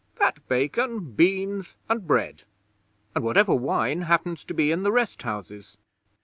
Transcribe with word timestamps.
'Fat 0.15 0.39
bacon, 0.47 1.11
beans, 1.11 1.75
and 1.87 2.07
bread, 2.07 2.41
and 3.13 3.23
whatever 3.23 3.53
wine 3.53 4.01
happens 4.01 4.43
to 4.43 4.55
be 4.55 4.71
in 4.71 4.81
the 4.81 4.91
rest 4.91 5.21
houses. 5.21 5.77